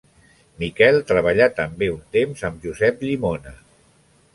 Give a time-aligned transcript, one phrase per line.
[0.63, 3.59] Miquel treballà també un temps amb Josep Llimona.